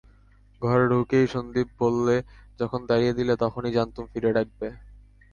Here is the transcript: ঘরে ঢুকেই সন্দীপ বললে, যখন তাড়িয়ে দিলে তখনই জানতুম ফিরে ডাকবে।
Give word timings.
ঘরে 0.61 0.85
ঢুকেই 0.91 1.25
সন্দীপ 1.27 1.67
বললে, 1.79 2.15
যখন 2.59 2.79
তাড়িয়ে 2.89 3.13
দিলে 3.13 3.33
তখনই 3.43 3.71
জানতুম 3.77 4.05
ফিরে 4.11 4.31
ডাকবে। 4.33 4.67